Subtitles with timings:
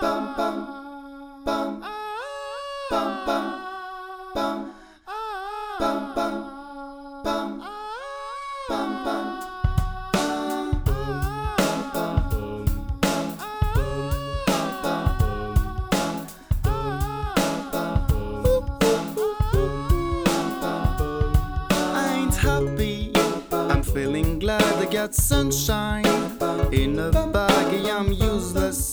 [0.00, 0.04] I
[22.14, 23.12] ain't happy.
[23.50, 26.04] I'm feeling glad I got sunshine.
[26.72, 28.92] In a baggy, I'm useless,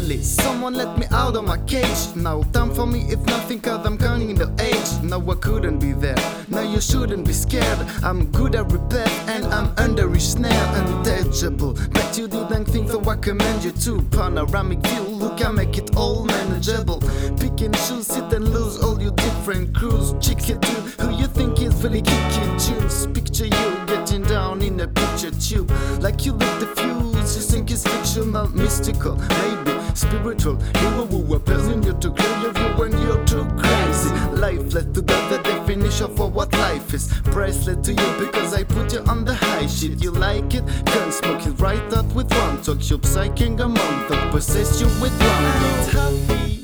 [0.00, 2.16] Finally, someone let me out of my cage.
[2.16, 5.04] Now, time for me, if nothing, cause I'm counting the age.
[5.04, 6.16] Now, I couldn't be there.
[6.48, 7.78] Now, you shouldn't be scared.
[8.02, 11.74] I'm good at repair, and I'm under each snare, untouchable.
[11.92, 15.02] But you didn't think, so I commend you to panoramic view.
[15.02, 17.00] Look, I make it all manageable.
[17.38, 20.14] Pick and choose, sit and lose all your different crews.
[20.18, 23.06] Chick it to who you think is really kicking tunes.
[23.08, 27.36] Picture you getting down in a picture tube, like you lit the fuse.
[27.36, 29.69] You think it's fictional, mystical, maybe
[30.10, 30.58] spiritual.
[30.80, 34.10] You who appears in you to clear your view when you're too crazy.
[34.32, 37.08] Lifeless to get the definition for what life is.
[37.24, 40.02] Priceless to you because I put you on the high shit.
[40.02, 40.64] You like it?
[40.86, 42.78] Can't smoke it right out with one talk.
[42.90, 46.62] You're psyching a month that possess you with one I'm happy.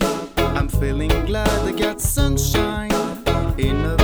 [0.59, 2.91] I'm feeling glad I got sunshine.
[3.59, 3.96] In a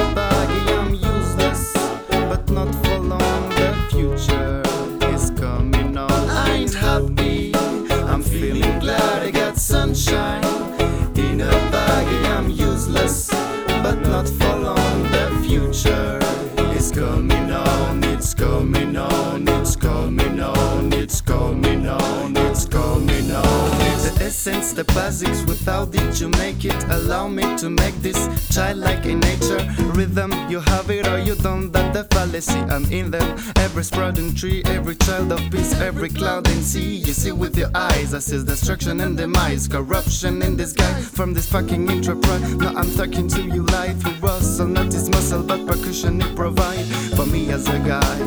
[24.44, 25.44] Essence, the basics.
[25.44, 26.82] Without it, you make it.
[26.90, 28.18] Allow me to make this
[28.52, 29.64] childlike in nature.
[29.94, 31.70] Rhythm, you have it or you don't.
[31.70, 33.38] That the fallacy, I'm in them.
[33.58, 36.96] Every sprouting tree, every child of peace, every cloud and sea.
[37.06, 41.48] You see with your eyes, I see destruction and demise, corruption in disguise from this
[41.48, 42.56] fucking enterprise.
[42.56, 46.86] Now I'm talking to you live through muscle, not this muscle, but percussion it provide
[47.14, 48.18] for me as a guy.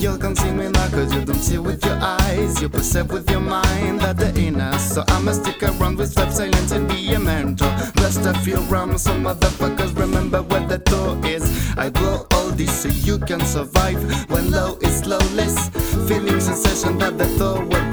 [0.00, 2.29] You can see me now cause you don't see with your eyes.
[2.60, 4.78] You perceive with your mind that the inner.
[4.78, 7.72] So I'ma stick around with Dub Silence and be a mentor.
[7.94, 11.42] Blessed I feel wrong, so motherfuckers remember where the door is.
[11.78, 15.70] I blow all this so you can survive when low is lowless.
[16.06, 17.89] Feeling sensation that the door were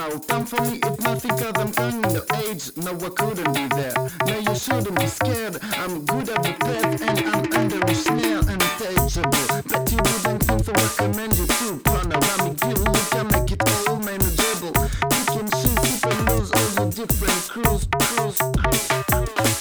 [0.00, 2.74] Now time for me, if nothing, cause I'm coming of age.
[2.78, 3.92] No, I couldn't be there.
[4.24, 5.58] No, you shouldn't be scared.
[5.76, 9.46] I'm good at the pet and I'm under a snare, untouchable.
[9.68, 10.72] Bet you didn't think so.
[10.74, 12.80] I commend you to panoramic view.
[12.80, 14.72] Look, I make it all manageable.
[15.12, 19.60] You can you can lose all your different crews, crews, crews, crews.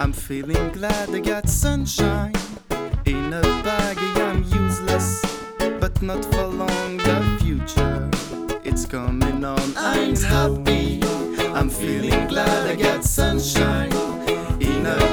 [0.00, 2.34] I'm feeling glad I got sunshine.
[3.06, 4.19] In a baggy,
[6.02, 6.96] not for long.
[6.98, 8.08] The future,
[8.64, 9.72] it's coming on.
[9.76, 11.00] I'm happy.
[11.54, 13.92] I'm feeling glad I got sunshine
[14.60, 15.09] in a